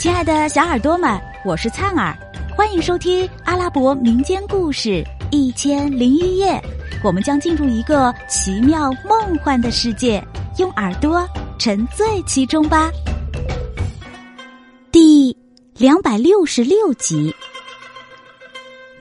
[0.00, 2.16] 亲爱的小耳朵们，我是灿儿，
[2.56, 4.88] 欢迎收听阿拉伯民间故事
[5.30, 6.52] 《一千零一夜》。
[7.04, 10.26] 我们将进入一个奇妙梦幻的世界，
[10.56, 11.28] 用耳朵
[11.58, 12.90] 沉醉其中吧。
[14.90, 15.36] 第
[15.76, 17.36] 两百六十六集，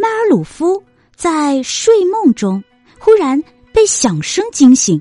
[0.00, 0.82] 迈尔鲁夫
[1.14, 2.60] 在睡梦中
[2.98, 3.40] 忽然
[3.72, 5.00] 被响声惊醒，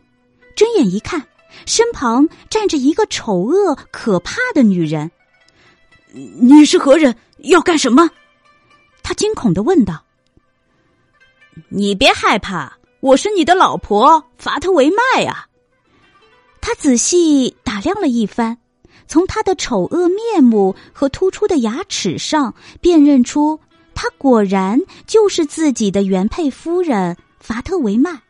[0.56, 1.20] 睁眼一看，
[1.66, 5.10] 身旁站着一个丑恶可怕的女人。
[6.40, 7.16] 你是何人？
[7.40, 8.10] 要干什么？
[9.04, 10.04] 他惊恐的问道。
[11.70, 15.48] 你别害怕，我是你的老婆法特维麦啊。
[16.60, 18.58] 他仔细打量了一番，
[19.08, 23.60] 从他的丑恶面目和突出的牙齿上辨认出，
[23.94, 28.22] 他果然就是自己的原配夫人法特维麦。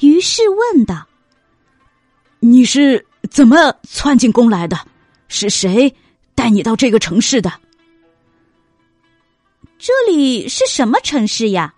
[0.00, 1.06] 于是问道
[2.38, 4.78] ：“你是怎么窜进宫来的？
[5.26, 5.92] 是谁？”
[6.38, 7.52] 带你到这个城市的，
[9.76, 11.74] 这里是什么城市呀？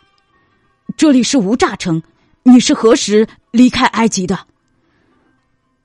[0.98, 2.02] 这里是无诈城。
[2.42, 4.38] 你是何时离开埃及的？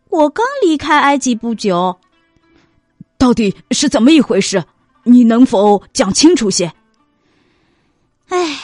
[0.10, 1.98] 我刚离开埃及不久。
[3.18, 4.66] 到底是怎么一回事？
[5.04, 6.74] 你能否讲清楚些？
[8.28, 8.60] 哎，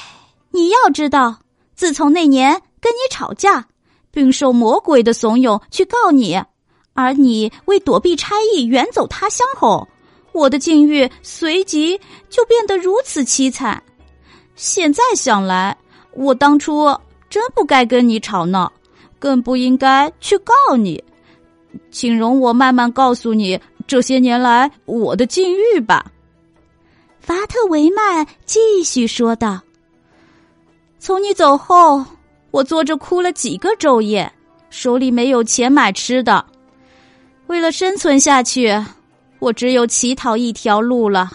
[0.50, 1.40] 你要知道，
[1.74, 3.70] 自从那年跟你吵架，
[4.12, 6.44] 并受魔鬼的怂恿去告你，
[6.92, 9.88] 而你为躲避差役远走他乡后。
[10.34, 13.82] 我的境遇随即就变得如此凄惨。
[14.56, 15.76] 现在想来，
[16.14, 16.88] 我当初
[17.30, 18.72] 真不该跟你吵闹，
[19.20, 21.04] 更不应该去告你。
[21.90, 26.06] 请容我慢慢告诉你这些年来我的境遇吧。
[27.20, 29.62] 法特维曼继续说道
[31.00, 32.04] ：“从你走后，
[32.52, 34.32] 我坐着哭了几个昼夜，
[34.70, 36.46] 手里没有钱买吃的，
[37.48, 38.70] 为了生存下去。”
[39.42, 41.32] 我只有乞讨一条路了，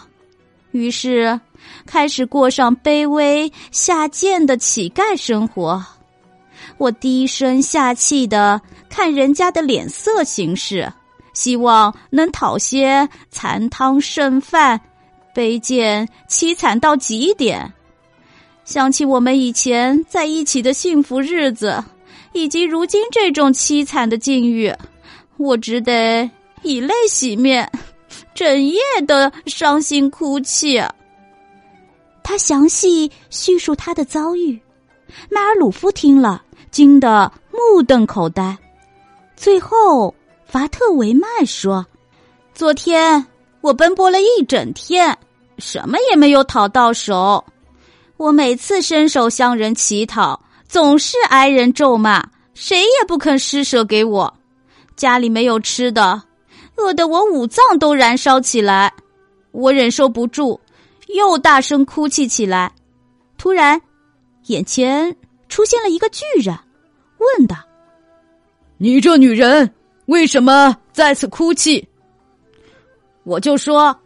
[0.71, 1.39] 于是
[1.85, 5.85] 开始过上卑微下贱的乞丐生活。
[6.79, 10.91] 我低声下气的看人家的脸色行事，
[11.33, 14.81] 希望能讨些残汤剩饭，
[15.35, 17.73] 卑贱凄惨到极点。
[18.65, 21.83] 想起我们以前在一起的幸福日子，
[22.33, 24.73] 以及如今这种凄惨的境遇，
[25.39, 26.31] 我只得
[26.63, 27.69] 以泪洗面。
[28.37, 30.79] 整夜的伤心哭泣。
[32.23, 34.61] 他详细叙述他的遭遇，
[35.31, 38.55] 迈尔鲁夫听了，惊得目瞪口呆。
[39.37, 40.15] 最后，
[40.45, 41.87] 法特维麦说
[42.53, 43.25] ：“昨天
[43.63, 45.17] 我奔波了一整天，
[45.57, 47.43] 什么也没有讨到手。
[48.19, 52.23] 我每次伸手向人乞讨，总是挨人咒骂，
[52.53, 54.35] 谁也不肯施舍给我。
[54.95, 56.23] 家里没有吃的。”
[56.77, 58.93] 饿得我五脏都燃烧起来，
[59.51, 60.61] 我忍受不住，
[61.09, 62.71] 又大声哭泣起来。
[63.39, 63.81] 突然，
[64.47, 65.17] 眼前
[65.49, 66.55] 出现了一个巨人，
[67.19, 67.57] 问道
[68.77, 69.73] ：“你这女人
[70.07, 71.87] 为什么在此哭泣？”
[73.25, 73.99] 我就说：“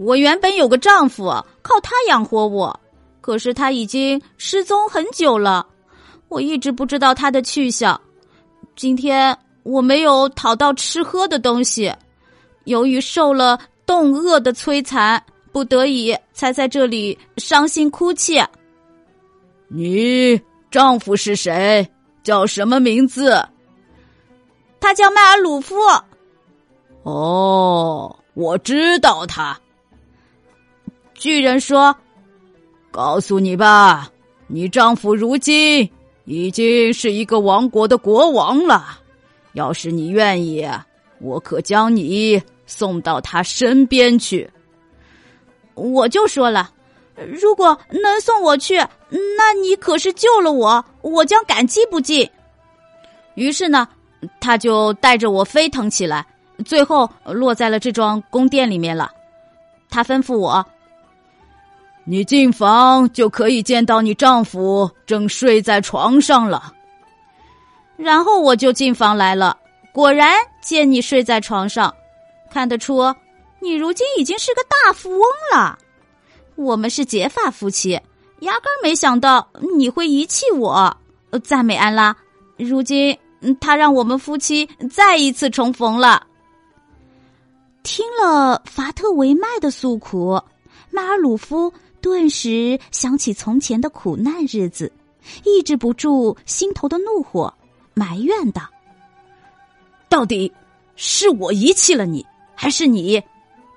[0.00, 1.24] 我原本有个丈夫，
[1.62, 2.80] 靠他养活我，
[3.20, 5.66] 可是他已经失踪很久了，
[6.28, 8.00] 我一直不知道他的去向。
[8.74, 9.36] 今天。”
[9.68, 11.92] 我没有讨到吃喝的东西，
[12.64, 18.42] 由于受了冻饿的摧残，不得已才在这里伤心哭泣。
[19.68, 20.40] 你
[20.70, 21.86] 丈夫是谁？
[22.22, 23.46] 叫什么名字？
[24.80, 25.76] 他叫迈尔鲁夫。
[27.02, 29.58] 哦，我知道他。
[31.12, 31.94] 巨人说
[32.90, 34.10] ：“告诉你吧，
[34.46, 35.86] 你丈夫如今
[36.24, 39.00] 已经是一个王国的国王了。”
[39.58, 40.64] 要是你愿意，
[41.18, 44.48] 我可将你送到他身边去。
[45.74, 46.70] 我就说了，
[47.16, 48.76] 如果能送我去，
[49.36, 52.28] 那你可是救了我，我将感激不尽。
[53.34, 53.88] 于是呢，
[54.40, 56.24] 他就带着我飞腾起来，
[56.64, 59.10] 最后落在了这幢宫殿里面了。
[59.90, 60.64] 他吩咐我
[62.06, 66.74] ：“你进房就可以见到你丈夫正睡在床上了。”
[67.98, 69.58] 然后我就进房来了，
[69.92, 71.92] 果然见你睡在床上，
[72.48, 73.14] 看得出
[73.60, 75.20] 你如今已经是个大富翁
[75.52, 75.76] 了。
[76.54, 78.00] 我们是结发夫妻，
[78.40, 80.96] 压根儿没想到你会遗弃我。
[81.42, 82.16] 赞美安拉，
[82.56, 83.18] 如今
[83.60, 86.24] 他让我们夫妻再一次重逢了。
[87.82, 90.40] 听了法特维麦的诉苦，
[90.90, 94.92] 迈尔鲁夫顿时想起从前的苦难日子，
[95.44, 97.52] 抑制不住心头的怒火。
[97.98, 98.62] 埋怨道
[100.08, 100.52] ：“到底
[100.94, 102.24] 是我遗弃了你，
[102.54, 103.20] 还是你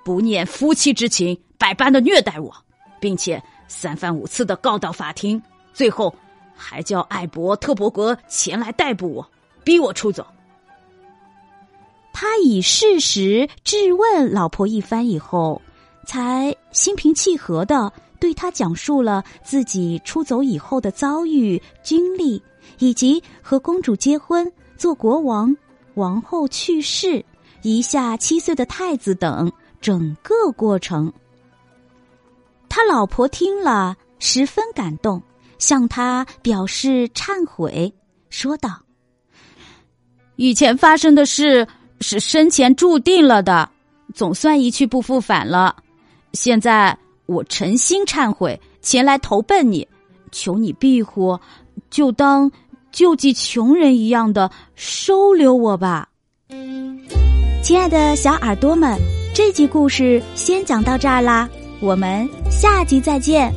[0.04, 2.54] 不念夫妻之情，百般的虐待我，
[3.00, 5.42] 并且三番五次的告到法庭，
[5.72, 6.14] 最后
[6.54, 9.30] 还叫艾伯特伯格前来逮捕我，
[9.64, 10.24] 逼我出走。
[12.12, 15.60] 他以事实质问老婆一番以后，
[16.06, 22.40] 才心平气和的对他讲述了自己出走以后的遭遇、经历，
[22.78, 25.56] 以及和公主结婚、做国王、
[25.94, 27.24] 王后去世、
[27.62, 29.50] 一下七岁的太子等
[29.80, 31.12] 整个过程。
[32.68, 35.22] 他老婆听了十分感动，
[35.58, 37.92] 向他表示忏悔，
[38.30, 38.80] 说道
[40.36, 41.66] ：“以前发生的事。”
[42.04, 43.70] 是生前注定了的，
[44.12, 45.76] 总算一去不复返了。
[46.32, 49.86] 现在我诚心忏悔，前来投奔你，
[50.32, 51.38] 求你庇护，
[51.92, 52.50] 就当
[52.90, 56.08] 救济穷人一样的收留我吧。
[57.62, 58.98] 亲爱的小耳朵们，
[59.34, 61.48] 这集故事先讲到这儿啦，
[61.80, 63.52] 我们下集再见。